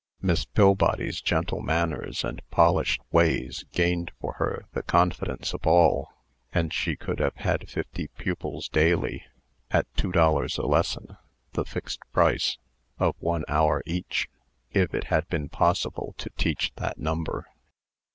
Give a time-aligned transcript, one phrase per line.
[0.19, 6.07] Miss Pillbody's gentle manners and polished ways gained for her the confidence of all;
[6.51, 9.23] and she could have had fifty pupils daily,
[9.69, 11.17] at two dollars a lesson
[11.53, 12.57] (the fixed price),
[12.97, 14.27] of one hour each,
[14.71, 17.45] if it had been possible to teach that number.